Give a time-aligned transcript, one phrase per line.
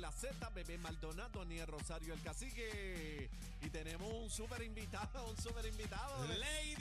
[0.00, 3.28] la Z, Bebé Maldonado, Aniel Rosario, el cacique.
[3.60, 6.26] Y tenemos un súper invitado, un súper invitado.
[6.26, 6.80] Ladies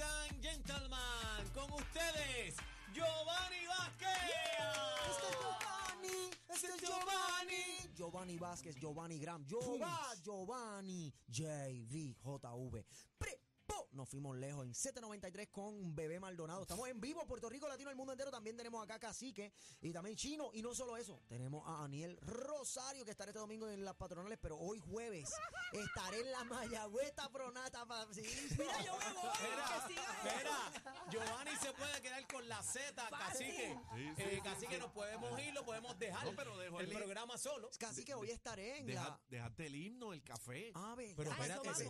[0.00, 2.56] and gentlemen, con ustedes,
[2.94, 4.08] Giovanni Vázquez.
[5.10, 7.14] Este es Giovanni, este es Giovanni.
[7.94, 12.84] Giovanni Vázquez, Giovanni Gram, Giovanni, Giovanni, JV, JV.
[13.13, 13.13] Prepo.
[13.94, 16.62] Nos fuimos lejos en 793 con Bebé Maldonado.
[16.62, 18.28] Estamos en vivo, Puerto Rico, Latino, el mundo entero.
[18.30, 20.50] También tenemos acá Cacique y también Chino.
[20.52, 24.38] Y no solo eso, tenemos a Aniel Rosario, que estará este domingo en las patronales,
[24.42, 25.32] pero hoy jueves
[25.72, 27.86] estaré en la Mayagüeta Pronata.
[27.86, 28.22] pa- sí.
[28.58, 29.30] Mira, yo me voy.
[29.86, 30.72] Siga espera,
[31.10, 33.76] Giovanni se puede quedar con la Z, cacique.
[33.94, 34.80] Sí, sí, Eh, sí, cacique, sí.
[34.80, 36.24] nos podemos ir, lo podemos dejar.
[36.26, 37.70] No, pero dejo el el- programa solo.
[37.78, 39.20] Casi que hoy estaré en Deja- la.
[39.28, 40.72] Dejate el himno, el café.
[40.74, 41.84] A ver, Pero ah, espérate.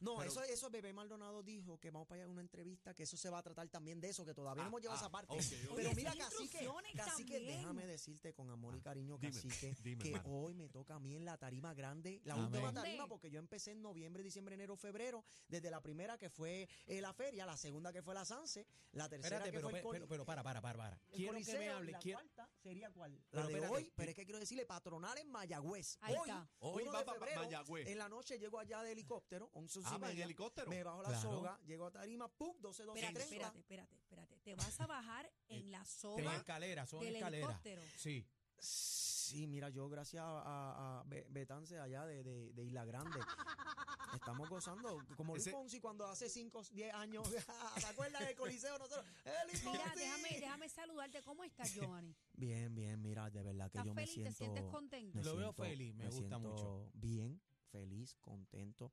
[0.00, 3.02] No, pero- eso, eso Bebé Maldonado dijo que vamos para allá a una entrevista, que
[3.04, 5.02] eso se va a tratar también de eso, que todavía Ah, no hemos llevado ah,
[5.02, 5.32] esa parte.
[5.34, 5.76] ok, ok.
[5.76, 10.54] Pero mira, Cacique, Cacique, déjame decirte con amor y cariño, Dime, Cacique, dime, que hoy
[10.54, 12.46] me toca a mí en la tarima grande, la Amén.
[12.46, 16.68] última tarima, porque yo empecé en noviembre, diciembre, enero, febrero, desde la primera que fue
[16.86, 19.78] eh, la feria, la segunda que fue la Sanse, la tercera Espérate, que pero, fue
[19.78, 21.00] el pero, pero, pero para, para, para, para.
[21.12, 21.92] Quiero que me hable.
[21.92, 23.12] La quiero- cuarta sería cuál?
[23.30, 25.98] Pero La de espérate, hoy, pero es que quiero decirle patronal en Mayagüez.
[26.00, 26.48] Ahí hoy, está.
[26.60, 27.88] Hoy 1 va de pa- pa- febrero, Mayagüez.
[27.88, 30.70] En la noche llego allá de helicóptero, 11 Ah, en helicóptero.
[30.70, 31.23] Me bajo la Claro.
[31.30, 32.54] Soga, llego a tarima, ¡pum!
[32.60, 33.34] 12, 12, Espérate, 30.
[33.34, 34.36] espérate, espérate, espérate.
[34.44, 37.48] Te vas a bajar en la En soga escaleras, son del escaleras.
[37.48, 37.82] helicóptero.
[37.96, 38.26] Sí.
[38.58, 43.18] Sí, mira, yo gracias a, a- a Be- Betance allá de, de, de Isla Grande.
[44.14, 47.26] Estamos gozando, como Luis Fonsi cuando hace 5, 10 años,
[47.78, 48.78] ¿se acuerdan del Coliseo?
[48.78, 51.20] Nosotros, ¡Eh, Luis Mira, déjame, déjame saludarte.
[51.22, 52.14] ¿Cómo estás, Giovanni?
[52.32, 54.14] Bien, bien, mira, de verdad que ¿Estás yo me feliz?
[54.14, 54.38] ¿Te siento...
[54.54, 55.16] sientes contento?
[55.18, 56.90] me Lo veo feliz, me gusta siento mucho.
[56.94, 57.40] Bien,
[57.72, 58.92] feliz, contento,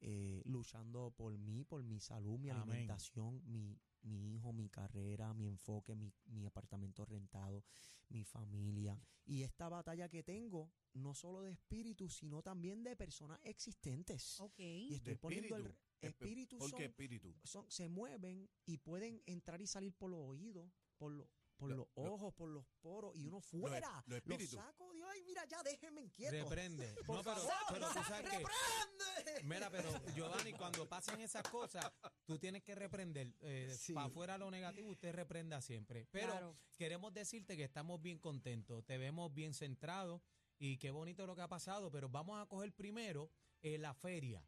[0.00, 2.62] eh, luchando por mí, por mi salud, mi Amén.
[2.70, 7.64] alimentación, mi, mi hijo, mi carrera, mi enfoque, mi, mi apartamento rentado,
[8.08, 9.00] mi familia.
[9.24, 14.40] Y esta batalla que tengo, no solo de espíritu, sino también de personas existentes.
[14.40, 14.58] Ok.
[14.60, 15.78] Y estoy De poniendo el espíritu.
[16.00, 17.34] espíritu ¿Por son- qué espíritu?
[17.44, 21.28] son, se mueven y pueden entrar y salir por los oídos, por los
[21.58, 24.02] por Lo- los lo- ojos, por los poros, y uno fuera.
[24.06, 24.56] lo espíritu.
[24.56, 26.30] saco, Dios, ay, mira, ya déjenme inquieto.
[26.32, 26.86] Reprende.
[27.06, 28.38] Por No, pero, favor, pero tú sabes que.
[28.38, 29.42] ¡Reprende!
[29.44, 31.92] Mira, pero Giovanni, cuando pasen esas cosas,
[32.24, 33.34] tú tienes que reprender.
[33.40, 33.92] Eh, Sí.
[33.92, 36.06] Para afuera lo negativo, usted reprenda siempre.
[36.12, 36.56] Pero Claro.
[36.76, 40.22] queremos decirte que estamos bien contentos, te vemos bien centrado
[40.58, 41.90] y qué bonito lo que ha pasado.
[41.90, 43.30] Pero vamos a coger primero
[43.62, 44.46] eh, la feria.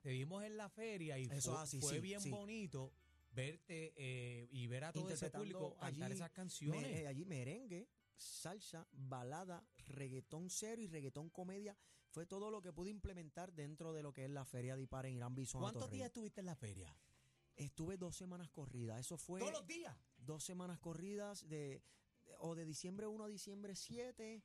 [0.00, 2.30] Te vimos en la feria y Eso fue, así, fue sí, bien sí.
[2.30, 2.92] bonito
[3.36, 6.82] verte eh, y ver a todo ese público cantar allí esas canciones.
[6.82, 11.76] me- eh, allí merengue, salsa, balada, reggaetón cero y reggaetón comedia.
[12.10, 15.04] Fue todo lo que pude implementar dentro de lo que es la feria de Ipar
[15.06, 15.60] en Irán Bison.
[15.60, 16.96] ¿Cuántos días estuviste en la feria?
[17.56, 18.98] Estuve dos semanas corridas.
[19.00, 19.40] Eso fue.
[19.40, 19.94] Todos los días.
[20.16, 21.82] dos semanas corridas de,
[22.24, 24.42] de- o de diciembre 1 a diciembre 7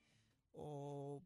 [0.53, 1.23] o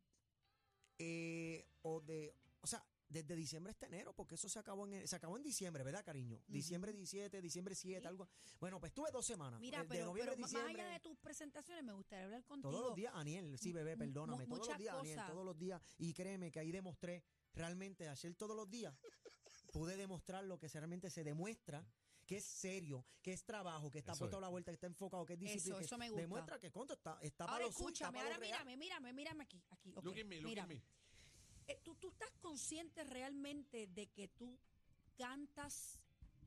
[0.99, 5.15] eh, o de o sea desde diciembre hasta enero porque eso se acabó en se
[5.15, 8.07] acabó en diciembre verdad cariño diciembre 17 diciembre 7 Sí.
[8.07, 8.27] algo
[8.59, 10.99] bueno pues estuve dos semanas Mira, el de pero, noviembre pero más diciembre allá de
[10.99, 12.71] tus presentaciones, me gustaría hablar contigo.
[12.71, 15.31] todos los días Aniel sí bebé perdóname todos los días Aniel cosas.
[15.31, 17.23] todos los días y créeme que ahí demostré
[17.53, 18.93] realmente ayer todos los días
[19.71, 21.85] pude demostrar lo que realmente se demuestra
[22.25, 24.87] que es serio, que es trabajo, que está Eso puesto a la vuelta, que está
[24.87, 25.77] enfocado, que es disciplina.
[25.77, 26.21] Eso, eso me gusta.
[26.21, 29.13] Demuestra que conto está, está Ahora para lo suyo, está escúchame, para ahora mírame, mírame,
[29.13, 29.63] mírame aquí.
[29.69, 30.81] aquí ok, Look at me, look at me.
[31.67, 34.57] Eh, ¿tú, ¿Tú estás consciente realmente de que tú
[35.17, 35.99] cantas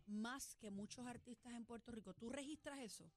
[0.06, 2.14] más que muchos artistas en Puerto Rico?
[2.14, 3.10] ¿Tú registras eso?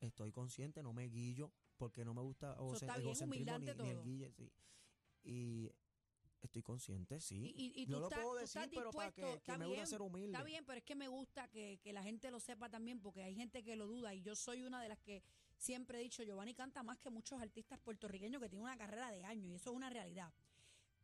[0.00, 4.30] Estoy consciente, no me guillo, porque no me gusta o sea, egocentrismo ni, el guille,
[4.30, 4.52] sí.
[5.22, 5.70] Y
[6.42, 7.54] estoy consciente, sí.
[7.56, 9.22] Y, y- no tú lo estás- puedo decir, pero para que,
[9.58, 10.32] me gusta ser humilde.
[10.32, 13.22] Está bien, pero es que me gusta que, que la gente lo sepa también, porque
[13.22, 14.14] hay gente que lo duda.
[14.14, 15.22] Y yo soy una de las que
[15.56, 19.24] siempre he dicho, Giovanni canta más que muchos artistas puertorriqueños que tienen una carrera de
[19.24, 20.32] años, y eso es una realidad.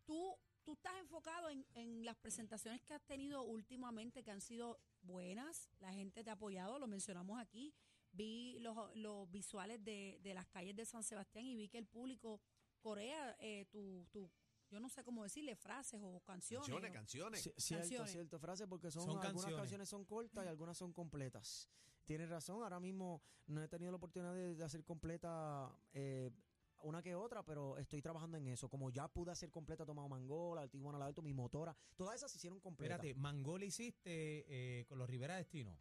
[0.04, 4.78] Tú, tú estás enfocado en, en las presentaciones que has tenido últimamente, que han sido
[5.02, 7.74] buenas, la gente te ha apoyado, lo mencionamos aquí.
[8.12, 11.86] Vi los, los visuales de, de las calles de San Sebastián y vi que el
[11.86, 12.40] público
[12.80, 14.30] corea eh, tu, tu,
[14.70, 16.66] yo no sé cómo decirle, frases o canciones.
[16.68, 17.42] Canciones, o- canciones.
[17.56, 18.12] Cierto, Canciones.
[18.12, 19.56] cierto, frase, porque son, Son algunas canciones.
[19.60, 21.68] canciones son cortas y algunas son completas.
[22.04, 26.30] Tienes razón, ahora mismo no he tenido la oportunidad de, de hacer completa eh,
[26.82, 28.68] una que otra, pero estoy trabajando en eso.
[28.68, 32.38] Como ya pude hacer completa Tomado Mangola, Altiguana la Alto, mi motora, todas esas se
[32.38, 32.98] hicieron completas.
[32.98, 35.78] Espérate, Mango le hiciste eh, con los Rivera Destino.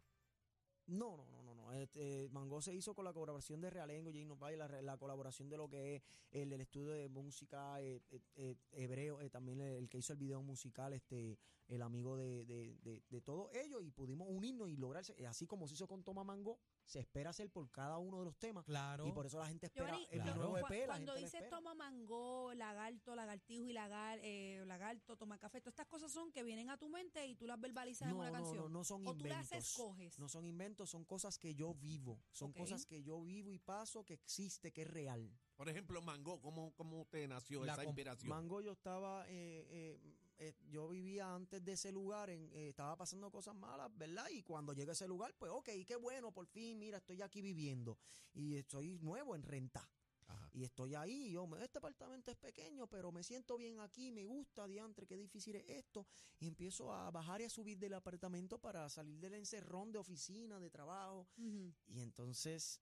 [0.86, 1.72] No, no, no, no, no.
[1.72, 5.56] Este, Mango se hizo con la colaboración de Realengo, Jane Valle, la, la colaboración de
[5.56, 6.02] lo que es
[6.32, 10.18] el, el estudio de música eh, eh, eh, hebreo, también el, el que hizo el
[10.18, 11.38] video musical, este,
[11.68, 15.68] el amigo de, de, de, de todos ellos, y pudimos unirnos y lograrse, así como
[15.68, 18.64] se hizo con Toma Mango, se espera hacer por cada uno de los temas.
[18.64, 19.06] Claro.
[19.06, 20.36] Y por eso la gente espera Giovanni, el Claro.
[20.42, 25.16] nuevo EP, la cuando gente le dices toma mango, lagarto, lagartijo y lagar, eh, lagarto,
[25.16, 28.08] toma café, todas estas cosas son que vienen a tu mente y tú las verbalizas
[28.08, 28.56] en una no, canción.
[28.56, 29.68] no, no son o tú las inventos.
[29.70, 30.18] escoges.
[30.18, 32.20] No son inventos, son cosas que yo vivo.
[32.32, 35.30] Son cosas que yo vivo y paso, que existe, que es real.
[35.56, 38.28] Por ejemplo, Mango, ¿cómo, cómo te nació La esa inspiración?
[38.30, 40.00] Mango, yo estaba, eh, eh,
[40.42, 44.26] eh, yo vivía antes de ese lugar, en, eh, estaba pasando cosas malas, ¿verdad?
[44.30, 47.40] Y cuando llegué a ese lugar, pues ok, qué bueno, por fin, mira, estoy aquí
[47.40, 47.96] viviendo.
[48.34, 49.88] Y estoy nuevo en renta.
[50.26, 50.50] Ajá.
[50.52, 54.24] Y estoy ahí, y yo, este apartamento es pequeño, pero me siento bien aquí, me
[54.24, 56.08] gusta, diantre, qué difícil es esto.
[56.40, 60.58] Y empiezo a bajar y a subir del apartamento para salir del encerrón de oficina,
[60.58, 61.28] de trabajo.
[61.86, 62.80] Y entonces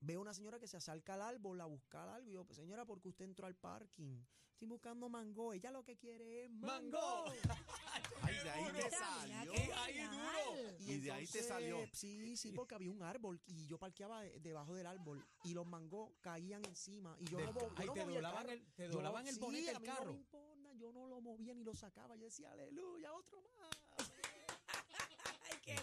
[0.00, 2.30] veo una señora que se acerca al árbol a buscar algo.
[2.30, 4.22] Y yo, pues, señora, ¿por qué usted entró al parking?
[4.52, 5.52] Estoy buscando mango.
[5.52, 6.98] Ella lo que quiere es mango.
[6.98, 7.24] ¡Mango!
[8.22, 9.52] Ay, de ahí te salió.
[9.52, 10.76] ahí genial.
[10.80, 11.86] Y de ahí te salió.
[11.92, 15.66] Sí, sí, porque había un árbol y yo parqueaba de- debajo del árbol y los
[15.66, 18.52] mangos caían encima y yo no, yo Ay, no te movía el doblaban carro.
[18.52, 20.12] el- te Yo doblaban lo- el bonete del mí No carro.
[20.12, 22.16] me importa, yo no lo movía ni lo sacaba.
[22.16, 23.70] Yo decía, aleluya, otro más.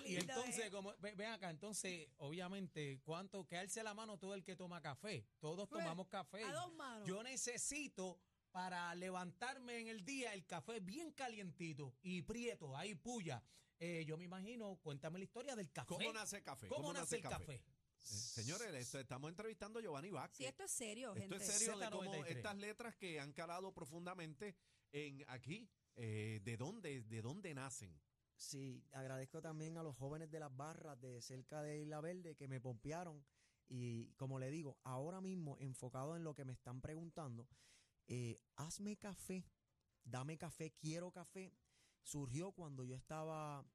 [0.05, 0.71] Y entonces, ¿eh?
[0.71, 3.45] como, ve- ven acá, entonces, obviamente, ¿cuánto?
[3.47, 5.25] Que alce la mano todo el que toma café.
[5.39, 6.44] Todos Pues, tomamos café.
[6.44, 7.07] A dos manos.
[7.07, 8.19] Yo necesito
[8.51, 13.44] para levantarme en el día el café bien calientito y prieto, ahí puya.
[13.79, 15.88] Eh, yo me imagino, cuéntame la historia del café.
[15.88, 16.67] ¿Cómo nace el café?
[16.67, 17.55] ¿Cómo nace el café?
[17.55, 17.61] Eh,
[18.05, 20.38] señores, esto- estamos entrevistando a Giovanni Vázquez.
[20.38, 21.38] Si esto es serio, Esto gente.
[21.38, 22.27] es serio de cómo Z93.
[22.27, 24.55] estas letras que han calado profundamente
[24.91, 28.00] en aquí, eh, ¿de dónde, de dónde nacen?
[28.35, 32.47] Sí, agradezco también a los jóvenes de las barras de cerca de Isla Verde que
[32.47, 33.24] me pompearon.
[33.68, 37.47] Y como le digo, ahora mismo enfocado en lo que me están preguntando,
[38.07, 39.45] eh, hazme café,
[40.03, 41.53] dame café, quiero café,
[42.03, 43.65] surgió cuando yo estaba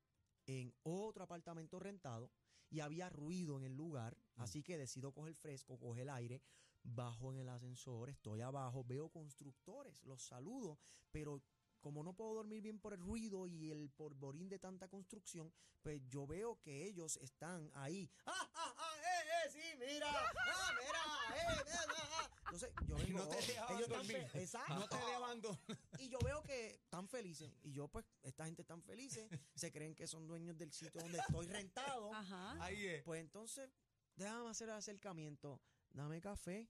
[0.46, 2.30] en otro apartamento rentado
[2.70, 6.42] y había ruido en el lugar, así que decido coger fresco, coger el aire,
[6.82, 10.78] bajo en el ascensor, estoy abajo, veo constructores, los saludo,
[11.10, 11.42] pero
[11.80, 15.52] como no puedo dormir bien por el ruido y el porborín de tanta construcción,
[15.82, 18.10] pues yo veo que ellos están ahí.
[18.26, 18.96] ¡Ah, ah, ah!
[18.98, 19.50] ¡Eh, eh!
[19.50, 20.08] ¡Sí, mira!
[20.10, 21.36] ¡Ah, mira!
[21.36, 22.30] ¡Eh, eh, ah, ah!
[22.44, 24.28] Entonces, yo vengo, No te oh, dejaban ellos dormir.
[24.30, 24.74] fe- Exacto.
[24.74, 25.58] No te levanto.
[25.98, 27.52] Y yo veo que están felices.
[27.62, 29.28] Y yo, pues, esta gente están felices.
[29.54, 32.12] se creen que son dueños del sitio donde estoy rentado.
[32.12, 32.62] Ajá.
[32.64, 33.02] Ahí es.
[33.04, 33.70] Pues entonces,
[34.16, 35.60] déjame hacer el acercamiento.
[35.90, 36.68] Dame café.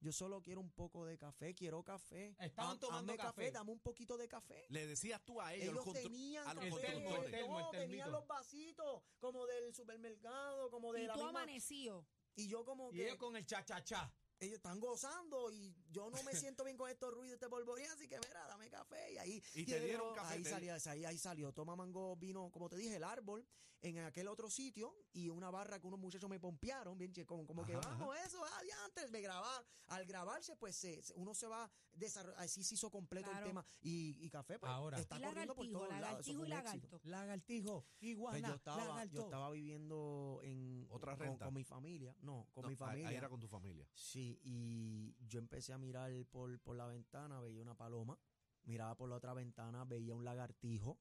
[0.00, 2.34] Yo solo quiero un poco de café, quiero café.
[2.40, 3.50] Estaban tomando café.
[3.50, 4.64] dame un poquito de café.
[4.70, 8.10] Le decías tú a ellos, Ellos los tenían a los café, termo, termo, no, tenían
[8.10, 11.30] los vasitos como del supermercado, como de Y la tú misma.
[11.30, 12.06] amanecido.
[12.34, 14.10] Y yo como Y que ellos con el cha-cha-cha.
[14.38, 18.08] ellos están gozando y yo no me siento bien con estos ruidos, este polvorín, así
[18.08, 21.18] que mira, dame café ahí Y te quiero- dieron café, Ahí te- salió, ahí, ahí
[21.18, 23.46] salió, toma mango, vino, como te dije, el árbol
[23.82, 27.46] en aquel otro sitio y una barra que unos muchachos me pompearon, bien che, como,
[27.46, 29.64] como que vamos, eso, adiante, me grabar.
[29.86, 33.46] Al grabarse, pues se, uno se va desarrollando, así se hizo completo Claro.
[33.46, 34.98] el tema y, y café, pues Ahora.
[35.00, 36.02] está corriendo por lagartijo, todos lados.
[36.02, 37.00] Lagartijo y lagarto.
[37.04, 39.14] Lagartijo, iguana, Pues yo estaba, lagarto.
[39.14, 41.46] yo estaba viviendo en ¿Otra renta?
[41.46, 43.08] Con, mi familia, no, con No, mi familia.
[43.08, 43.88] Ahí era con tu familia.
[43.94, 48.18] Sí, y yo empecé a mirar por, por la ventana, veía una paloma,
[48.64, 50.98] miraba por la otra ventana, veía un lagartijo.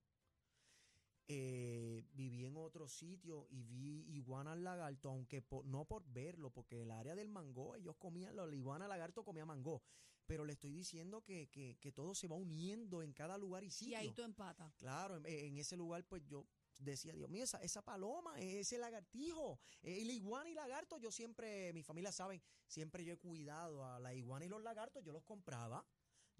[1.31, 6.89] Eh, viví en otro sitio y vi iguanas lagarto, aunque no por verlo, porque el
[6.89, 9.83] área del mango, ellos comían, la iguana lagarto comía mango.
[10.25, 13.67] Pero le estoy diciendo que, que, que todo se va uniendo en cada lugar y
[13.67, 13.97] Y sitio.
[13.99, 14.75] ahí tú empatas.
[14.77, 16.47] Claro, en, en ese lugar pues yo
[16.79, 21.83] decía, Dios mío, esa, esa paloma, ese lagartijo, la iguana y lagarto, yo siempre, mi
[21.83, 25.85] familia saben, siempre yo he cuidado a la iguana y los lagartos, yo los compraba,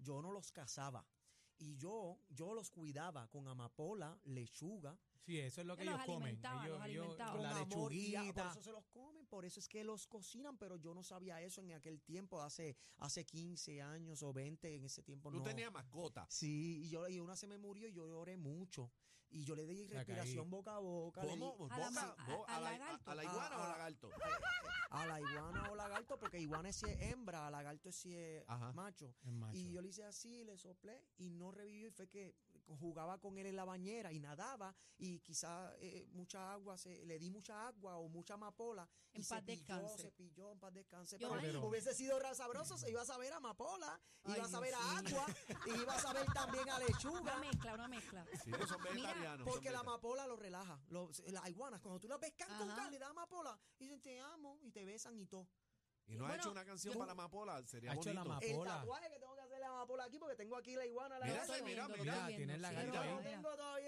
[0.00, 1.06] yo no los cazaba.
[1.58, 5.94] Y yo, yo los cuidaba con amapola, lechuga, Sí, eso es lo que Que los
[5.96, 6.22] ellos comen.
[6.28, 7.32] alimentaba, Ellos- los ellos- alimentaba.
[7.32, 10.76] con la amor, por eso se los comen, por eso es que los cocinan, pero
[10.76, 15.02] yo no sabía eso en aquel tiempo, hace, hace 15 años o 20, en ese
[15.02, 15.44] tiempo Tú no.
[15.44, 16.26] tenías mascota.
[16.30, 18.90] Sí, y yo y una se me murió y yo lloré mucho.
[19.32, 21.20] Y yo le di respiración boca a boca.
[21.20, 21.54] ¿Cómo?
[21.68, 23.10] La Boca, a- bo- a, al la, lagarto.
[23.10, 23.68] a la iguana Ah, o ah.
[23.68, 24.10] lagarto?
[24.90, 25.74] a la iguana o
[26.10, 28.72] lagarto, porque iguana es si es hembra, a lagarto es si es Ajá.
[28.72, 29.14] macho.
[29.22, 29.56] Es macho.
[29.56, 32.34] Y yo le hice así, le soplé y no revivió y fue que
[32.78, 37.18] jugaba con él en la bañera y nadaba y quizá eh, mucha agua, se, le
[37.18, 40.02] di mucha agua o mucha amapola En y paz se pilló, descanse.
[40.02, 41.18] se pilló, en paz descanse.
[41.18, 44.48] Yo, Pero, Pero- hubiese sido sabroso, se iba a saber a amapola, Ay, iba a
[44.48, 45.26] saber a agua,
[45.66, 47.38] y iba a saber también a Una lechuga.
[47.38, 48.26] mezcla, una mezcla.
[48.44, 50.80] Sí, son son Porque la amapola lo relaja.
[50.90, 53.58] Los- las iguanas, cuando tú las ves can con can, le da amapola.
[53.78, 55.48] Y dicen, te amo, y te besan y todo.
[56.10, 58.40] Y no Bueno, hecho una canción yo- para la amapola, sería Ha hecho la bonito.
[58.44, 58.74] El Amapola.
[58.80, 61.18] tatuaje que tengo que hacerle a amapola aquí, porque tengo aquí la iguana.
[61.20, 62.26] La Mira, mira, mira.
[62.26, 63.08] Tienes la gata ahí.
[63.14, 63.30] mira.
[63.30, 63.79] tengo todavía la, la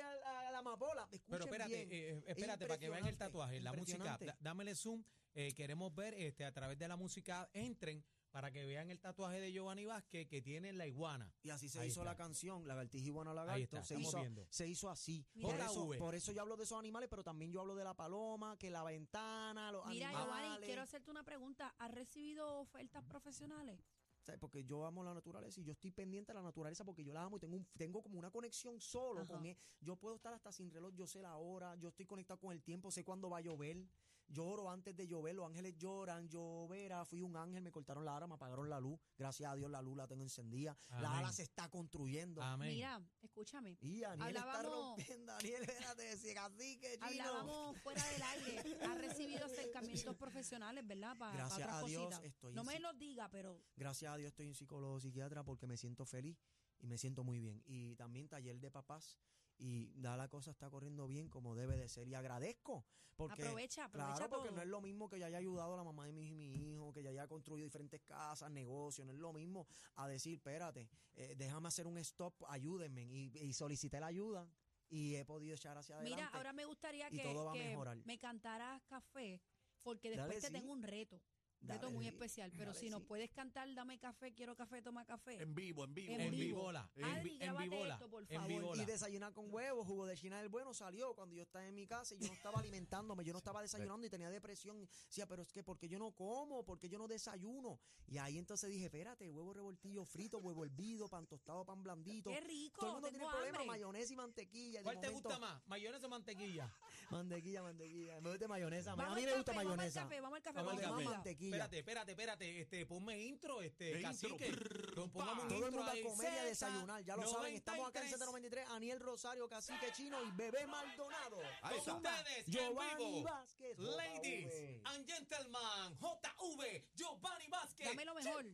[0.62, 1.02] amapola.
[1.11, 1.88] Escuchen Pero espérate, bien.
[2.19, 5.04] eh, espérate, para que vean el tatuaje, la música, dámele zoom,
[5.35, 9.40] eh, queremos ver este a través de la música, entren para que vean el tatuaje
[9.40, 11.31] de Giovanni Vázquez que tiene la iguana.
[11.42, 12.12] Y así se Ahí hizo está.
[12.12, 13.62] la canción, Lagartija Iguana Ahí Lagarto.
[13.62, 14.47] está, se, hizo, viendo.
[14.49, 15.26] se hizo así.
[15.35, 15.49] Mira.
[15.50, 17.92] Por eso, por eso yo hablo de esos animales, pero también yo hablo de la
[17.95, 20.35] paloma, que la ventana, los Mira, animales.
[20.47, 21.75] Giovanni, quiero hacerte una pregunta.
[21.78, 23.78] ¿Has recibido ofertas profesionales?
[24.23, 24.41] ¿Sabes?
[24.41, 27.25] Porque yo amo la naturaleza y yo estoy pendiente de la naturaleza porque yo la
[27.25, 29.35] amo y tengo, un- tengo como una conexión solo Ajá.
[29.35, 29.57] con él.
[29.81, 32.62] Yo puedo estar hasta sin reloj, yo sé la hora, yo estoy conectado con el
[32.62, 33.85] tiempo, sé cuándo va a llover.
[34.29, 38.26] Lloro antes de llover, los ángeles lloran, lloverá, fui un ángel, me cortaron la ala,
[38.26, 38.99] me apagaron la luz.
[39.19, 40.76] Gracias a Dios la luz la tengo encendida.
[41.00, 42.43] La ala se está construyendo.
[42.43, 42.71] Amén.
[42.75, 43.76] Mira, escúchame.
[43.81, 45.33] Y Daniel está Hablábamos- rompiendo.
[45.33, 47.07] Daniel, espérate, decía cacique, chino.
[47.07, 48.85] Hablábamos fuera del aire.
[48.87, 51.17] Has recibido acercamientos profesionales, ¿verdad?
[51.19, 52.25] Gracias otras a Dios cositas.
[52.25, 55.67] estoy No en me lo diga, pero Gracias a Dios estoy en psicólogo psiquiatra porque
[55.67, 56.38] me siento feliz
[56.79, 57.62] y me siento muy bien.
[57.67, 59.19] Y también taller de papás.
[59.64, 62.09] Y da la cosa está corriendo bien como debe de ser.
[62.09, 62.85] Y agradezco.
[63.14, 64.57] Porque, aprovecha, aprovecha Claro, porque todo.
[64.57, 66.92] no es lo mismo que ya haya ayudado a la mamá de mi, mi hijo,
[66.92, 69.07] que ya haya construido diferentes casas, negocios.
[69.07, 73.04] No es lo mismo a decir, espérate, eh, déjame hacer un stop, ayúdenme.
[73.04, 74.49] Y, y solicité la ayuda
[74.88, 76.16] y he podido echar hacia adelante.
[76.16, 77.99] Mira, ahora me gustaría que, todo va a que mejorar.
[78.04, 79.40] me cantaras café,
[79.83, 80.52] porque después Dale, te sí.
[80.52, 81.21] tengo un reto.
[81.62, 82.50] Un Dale, muy especial.
[82.57, 83.07] Pero dale, si nos sí.
[83.09, 85.40] puedes cantar, dame café, quiero café, toma café.
[85.40, 86.12] En vivo, en vivo.
[86.12, 86.42] En En vivo.
[86.59, 88.49] vivola, en, Adri, en vivola, esto, por en favor.
[88.49, 88.83] vivola.
[88.83, 91.87] Y desayunar con huevos, jugo de China del bueno salió cuando yo estaba en mi
[91.87, 94.88] casa y yo no estaba alimentándome, yo no estaba desayunando y tenía depresión.
[95.07, 97.78] Decía, pero es que porque yo no como, porque yo no desayuno.
[98.09, 102.31] Y ahí entonces dije, espérate, huevo revoltillo frito, huevo hervido, pan tostado, pan blandito.
[102.31, 102.81] ¡Qué rico!
[102.81, 103.66] Todo el mundo tengo tiene problema, hambre.
[103.69, 104.83] mayonesa y mantequilla.
[104.83, 105.62] ¿Cuál te momento, gusta más?
[105.69, 106.75] ¿Mayonesa o mantequilla?
[107.12, 108.21] Mantequilla, mantequilla.
[108.23, 108.95] Me gusta mayonesa.
[108.95, 110.00] Vamos A mí me gusta café, mayonesa.
[110.00, 110.57] Vamos al café, vamos al café.
[110.57, 111.14] Vamos al Vamos café.
[111.14, 111.57] mantequilla.
[111.57, 112.61] Espérate, espérate, espérate.
[112.62, 114.09] Este, ponme intro, este, Intro.
[114.11, 114.52] cacique.
[114.95, 117.26] Pon- Pongamos un Todo el intro mundo a comer y a Z, desayunar, ya lo
[117.26, 117.54] saben.
[117.54, 118.66] Estamos acá en 93.
[118.66, 121.38] Z93, Aniel Rosario, Cacique Chino y Bebé Maldonado.
[121.61, 121.95] Ahí está.
[121.97, 123.23] Ustedes, en Giovanni vivo.
[123.25, 123.78] Vázquez.
[123.78, 124.81] Ladies JV.
[124.87, 127.87] and gentlemen, JV, Giovanni Vázquez.
[127.88, 128.47] Dame lo mejor.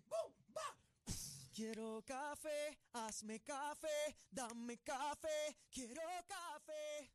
[1.54, 7.10] Quiero café, hazme café, dame café, quiero café.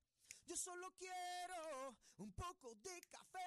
[0.46, 3.40] Yo solo quiero un poco de café.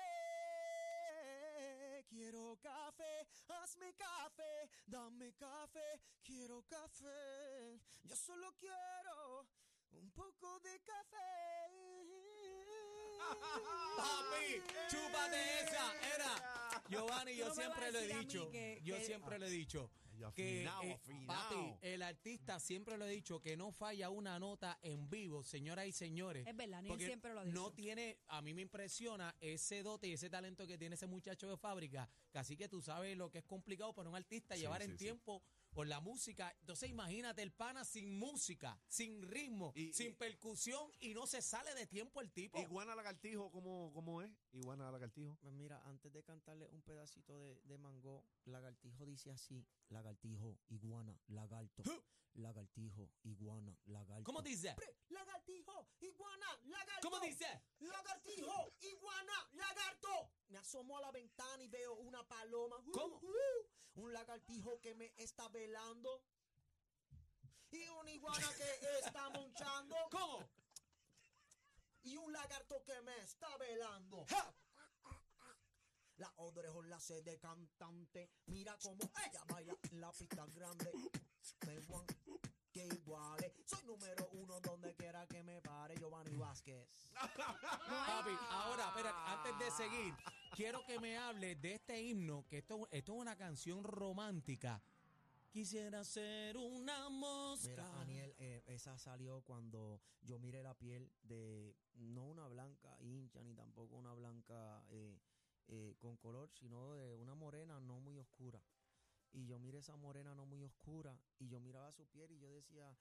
[2.08, 7.78] Quiero café, hazme café, dame café, quiero café.
[8.04, 9.46] Yo solo quiero
[9.92, 11.16] un poco de café.
[13.96, 15.92] Papi, chúpate esa.
[16.14, 16.82] Era.
[16.88, 18.50] Giovanni, yo No siempre lo he dicho.
[18.50, 19.90] que- yo que- siempre lo he dicho.
[20.34, 20.66] Que, eh,
[21.26, 21.45] papi,
[22.46, 26.46] artista siempre lo he dicho que no falla una nota en vivo, señoras y señores.
[26.46, 27.54] Es verdad, ni él Porque siempre lo ha dicho.
[27.54, 31.48] no tiene, a mí me impresiona ese dote y ese talento que tiene ese muchacho
[31.48, 32.08] de fábrica.
[32.30, 34.98] Casi que tú sabes lo que es complicado para un artista Sí, llevar sí, en
[34.98, 35.04] sí.
[35.04, 35.42] tiempo
[35.76, 36.56] por la música.
[36.60, 41.42] Entonces imagínate el pana sin música, sin ritmo, Y- sin y- percusión y no se
[41.42, 42.58] sale de tiempo el tipo.
[42.58, 44.32] Iguana lagartijo, ¿cómo, ¿cómo es?
[44.52, 45.36] Iguana lagartijo.
[45.42, 51.20] Pues mira, antes de cantarle un pedacito de, de mango, lagartijo dice así, lagartijo, iguana,
[51.26, 51.82] lagarto,
[52.32, 54.24] lagartijo, iguana, lagarto.
[54.24, 54.74] ¿Cómo dice?
[55.10, 57.02] Lagartijo, iguana, lagarto.
[57.10, 57.46] ¿Cómo dice?
[57.80, 60.30] Lagartijo, iguana, lagarto.
[60.48, 62.78] Me asomo a la ventana y veo una paloma.
[62.78, 63.16] Uh, ¿Cómo?
[63.16, 66.22] uh, un lagartijo que me está velando.
[67.70, 69.96] Y una iguana que está monchando.
[70.10, 70.48] ¿Cómo?
[72.04, 74.24] Y un lagarto que me está velando.
[76.18, 78.30] La orejón la hace de cantante.
[78.46, 80.90] Mira cómo ella baila en la pista grande.
[82.76, 83.52] Que iguales.
[83.64, 85.96] Soy número uno donde quiera que me pare.
[85.96, 86.86] Giovanni Vázquez.
[87.14, 90.14] Papi, ahora, espera, antes de seguir,
[90.54, 94.82] quiero que me hable de este himno, que esto, esto es una canción romántica.
[95.50, 97.70] Quisiera ser una mosca.
[97.70, 103.42] Mira, Daniel, eh, esa salió cuando yo miré la piel de no una blanca hincha
[103.42, 105.18] ni tampoco una blanca eh,
[105.68, 108.60] eh, con color, sino de una morena no muy oscura.
[109.32, 112.48] Y yo miré esa morena no muy oscura y yo miraba su piel y yo
[112.50, 112.96] decía,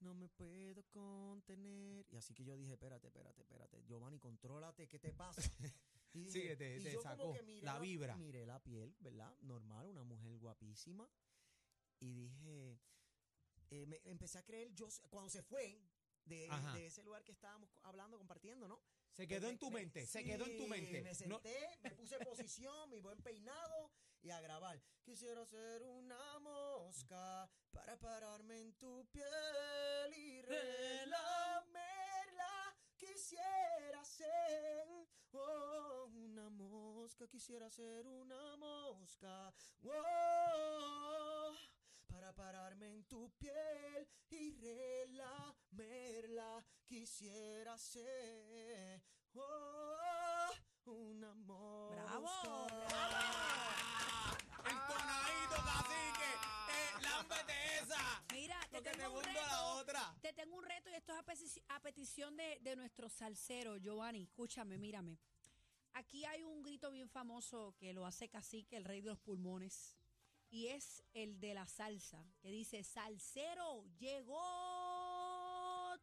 [0.00, 2.06] no me puedo contener.
[2.10, 5.40] Y así que yo dije, espérate, espérate, espérate, Giovanni, contrólate, ¿qué te pasa?
[6.14, 8.16] Y Sí, que te- y te yo como sacó que miré la vibra.
[8.16, 9.30] Miré la piel, ¿verdad?
[9.42, 11.06] Normal, una mujer guapísima.
[12.00, 12.80] Y dije,
[13.70, 15.78] eh, me empecé a creer yo cuando se fue
[16.24, 18.80] de, de ese lugar que estábamos hablando, compartiendo, ¿no?
[19.12, 21.02] Se quedó Me- en tu me- mente, se sí, quedó en tu mente.
[21.02, 23.90] Me No- senté, me puse en posición, mi buen peinado
[24.22, 24.80] y a grabar.
[25.02, 31.16] Quisiera ser una mosca para pararme en tu piel y relamerla.
[32.96, 39.54] Quisiera ser oh, una mosca, quisiera ser una mosca.
[39.84, 41.52] Oh,
[42.06, 45.38] para pararme en tu piel y relamerla.
[46.84, 49.02] quisiera ser
[49.34, 50.50] oh,
[50.86, 51.92] un amor.
[51.92, 52.28] ¡Bravo!
[52.68, 53.27] Entonadito,
[58.82, 59.72] te tengo un gundo a la reto.
[59.80, 60.16] otra.
[60.20, 63.76] Te tengo un reto y esto es a, peti- a petición de, de nuestro salsero,
[63.76, 64.22] Giovanni.
[64.22, 65.18] Escúchame, mírame.
[65.94, 69.96] Aquí hay un grito bien famoso que lo hace Cacique, el rey de los pulmones.
[70.50, 74.42] Y es el de la salsa, que dice, salsero, llegó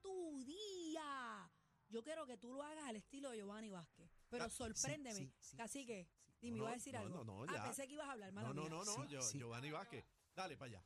[0.01, 1.49] tu día.
[1.89, 4.09] Yo quiero que tú lo hagas al estilo de Giovanni Vázquez.
[4.29, 5.15] Pero Ah, sorpréndeme.
[5.19, 6.33] sí, sí, Cacique, sí.
[6.41, 7.23] dime, No, iba a decir no, algo.
[7.23, 7.63] no, no, ah, ya.
[7.63, 8.69] pensé que ibas a hablar, mala No, no, mía.
[8.69, 9.37] no, no, Sí, yo- sí.
[9.39, 10.03] Giovanni Vázquez.
[10.35, 10.83] Dale para allá.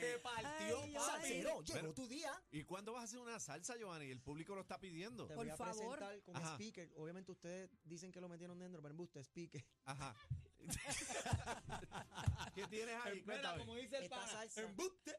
[0.00, 1.00] ¡Te partió!
[1.00, 2.32] Salsero, llegó Pero- tu día.
[2.50, 4.10] ¿Y cuándo vas a hacer una salsa, Giovanni?
[4.10, 5.26] El público lo está pidiendo.
[5.26, 5.98] Te Por voy a favor.
[5.98, 6.54] presentar con Ajá.
[6.54, 6.92] speaker.
[6.96, 9.64] Obviamente ustedes dicen que lo metieron dentro, pero en buste, speaker.
[9.84, 10.14] Ajá.
[12.54, 13.14] ¿Qué tienes ahí?
[13.14, 13.58] Mira, Cuéntame.
[13.58, 14.62] como dice el Esta pana, salsa.
[14.62, 15.16] embuste.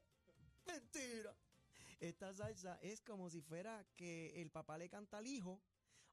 [0.65, 1.35] Mentira.
[1.99, 5.61] Esta salsa es como si fuera que el papá le canta al hijo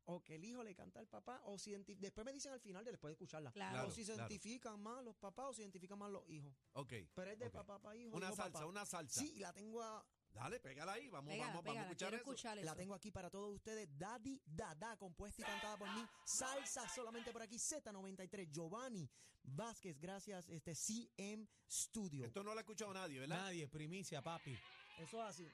[0.06, 2.84] o que el hijo le canta al papá o si después me dicen al final
[2.84, 3.52] de después de escucharla.
[3.52, 3.88] Claro.
[3.88, 4.28] o si se claro.
[4.28, 6.52] identifican más los papás o se identifican más los hijos.
[6.72, 6.92] Ok.
[7.14, 7.52] Pero es de ok.
[7.52, 8.16] papá para hijo.
[8.16, 8.66] Una hijo, salsa, papá.
[8.66, 9.20] una salsa.
[9.20, 11.08] Sí, la tengo a- Dale, pégala ahí.
[11.10, 12.30] Vamos, Pégala, vamos, vamos a pégala, escuchar quiero eso.
[12.32, 12.64] escuchar eso.
[12.64, 13.88] la tengo aquí para todos ustedes.
[13.98, 16.02] Daddy Dada, compuesta y cantada por mí.
[16.24, 17.56] Salsa solamente por aquí.
[17.56, 18.50] Z93.
[18.50, 19.10] Giovanni
[19.44, 20.48] Vázquez, gracias.
[20.48, 22.24] Este CM Studio.
[22.24, 23.36] Esto no lo ha escuchado nadie, ¿verdad?
[23.36, 24.56] Nadie, primicia, papi.
[24.98, 25.46] Eso es así.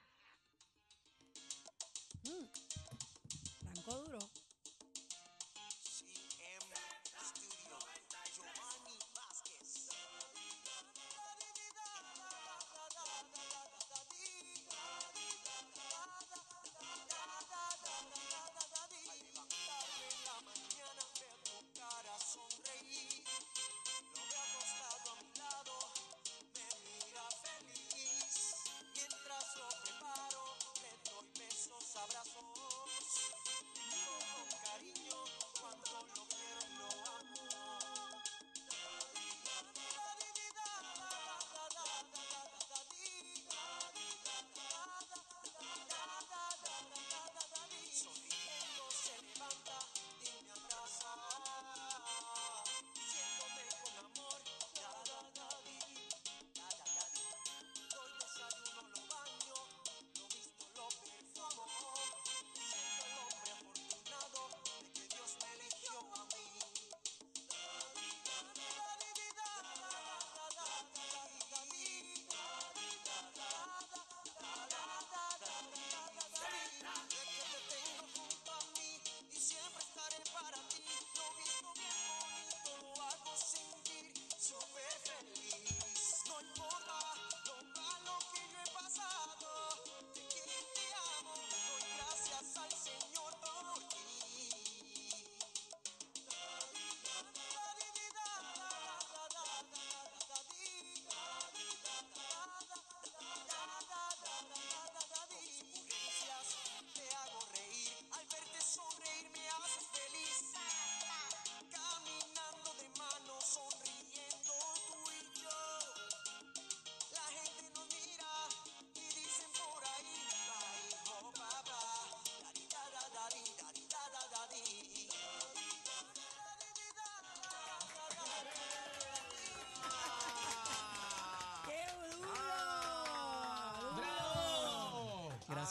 [2.22, 2.67] Franco
[3.88, 4.18] duro.
[4.18, 4.47] CM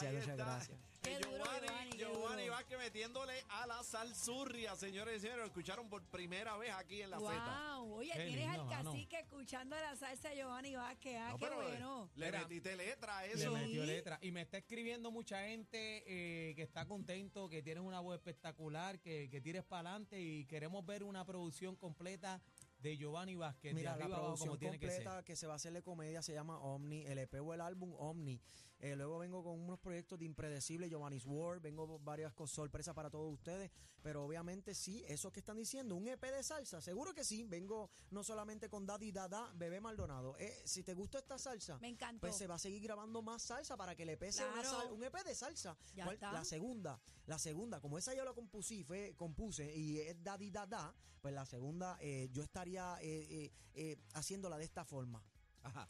[0.00, 0.78] Gracias, muchas gracias.
[1.02, 2.54] Qué duro, Giovanni, Giovanni, qué Giovanni duro.
[2.54, 5.38] Vázquez metiéndole a la salsurria, señores y señores.
[5.40, 7.76] Lo escucharon por primera vez aquí en la Z.
[7.78, 8.90] Wow, oye, Qué tienes lindo, al mano.
[8.92, 11.16] cacique escuchando la salsa de Giovanni Vázquez.
[11.18, 12.10] Ah, No, qué pero, eh, bueno.
[12.16, 13.52] Le Mira, metiste letra a Le eso.
[13.52, 14.18] metió letra.
[14.22, 18.98] Y me está escribiendo mucha gente eh, que está contento, que tienes una voz espectacular,
[18.98, 22.42] que, que tires para adelante y queremos ver una producción completa
[22.78, 23.74] de Giovanni Vázquez.
[23.74, 25.24] Mira, de la producción como tiene que completa ser.
[25.24, 27.94] que, se va a hacer de comedia se llama Omni, el EP o el álbum
[27.98, 28.40] Omni.
[28.80, 33.32] Eh, luego vengo con unos proyectos de Impredecible, Giovanni's World, vengo varias sorpresas para todos
[33.32, 37.42] ustedes, pero obviamente sí, eso que están diciendo, un EP de salsa, seguro que sí,
[37.42, 40.36] vengo no solamente con Daddy Dada, Bebé Maldonado.
[40.38, 42.20] Eh, si te gustó esta salsa, Me encantó.
[42.20, 44.70] pues se va a seguir grabando más salsa para que el EP sea una Claro.
[44.82, 45.76] sal- un EP de salsa.
[45.96, 46.30] Ya ¿Cuál- está.
[46.32, 50.94] La segunda, la segunda, como esa yo la compusí, fue, compuse y es Daddy Dada,
[51.20, 55.22] pues la segunda eh, yo estaría eh, eh, eh, haciéndola de esta forma.
[55.62, 55.88] Ajá.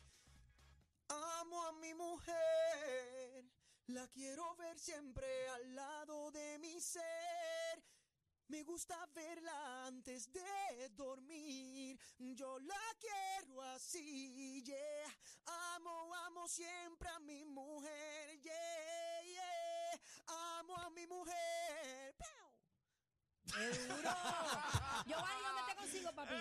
[1.08, 3.44] Amo a mi mujer,
[3.86, 7.82] la quiero ver siempre al lado de mi ser.
[8.48, 11.98] Me gusta verla antes de dormir.
[12.18, 15.16] Yo la quiero así, yeah.
[15.74, 20.00] Amo, amo siempre a mi mujer, yeah, yeah.
[20.58, 22.14] Amo a mi mujer.
[23.54, 24.10] ¡Qué duro!
[25.06, 26.34] Giovanni, ¿dónde te consigo, papi?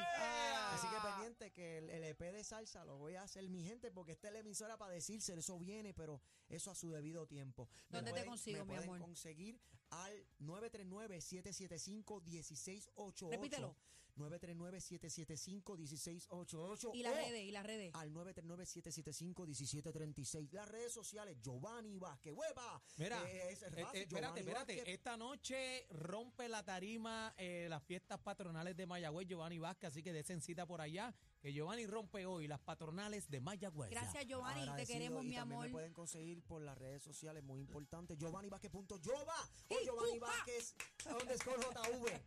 [0.74, 3.90] Así que pendiente que el, el EP de salsa lo voy a hacer mi gente
[3.92, 7.68] porque esta es la emisora para decirse, eso viene, pero eso a su debido tiempo.
[7.90, 9.00] Me ¿Dónde te pueden- consigo, me mi pueden amor?
[9.00, 13.30] conseguir al 939-775-1688.
[13.32, 13.76] Repítelo.
[14.18, 16.92] 939-775-1688.
[16.94, 17.94] Y las o redes, y las redes.
[17.96, 20.52] Al 939-775-1736.
[20.52, 22.34] Las redes sociales, Giovanni Vázquez.
[22.34, 22.82] ¡Hueva!
[22.98, 24.76] Mira, Eh, es eh, eh, espérate, Giovanni espérate.
[24.76, 24.94] Vázquez.
[24.94, 30.12] Esta noche rompe la tarima eh, las fiestas patronales de Mayagüez, Giovanni Vázquez, así que
[30.14, 33.90] desen cita por allá, que Giovanni rompe hoy las patronales de Mayagüez.
[33.92, 34.66] Gracias, Giovanni.
[34.76, 35.66] Te queremos, y mi también amor.
[35.68, 38.18] me pueden conseguir por las redes sociales, muy importante.
[38.18, 40.28] Giovanni Vázquez.jova o ¡Ey, Giovanni upa!
[40.28, 40.76] Vázquez
[41.06, 42.22] underscore JV.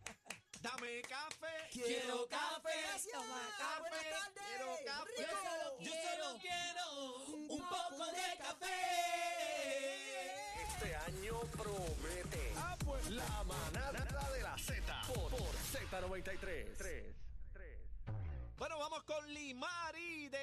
[0.61, 1.69] Dame café.
[1.71, 2.69] Quiero café.
[2.87, 3.15] Gracias.
[3.15, 3.79] Café.
[3.79, 4.45] Buenas tardes.
[4.45, 5.09] Quiero café.
[5.17, 5.31] Rico.
[5.31, 6.85] Yo solo Yo solo quiero
[7.49, 8.77] un poco de café.
[10.67, 12.53] Este año promete.
[12.57, 13.09] Ah, pues.
[13.09, 16.77] La manada de la Z por, por Z93.
[16.77, 17.81] 3, 3.
[18.57, 20.37] Bueno, vamos con Limari de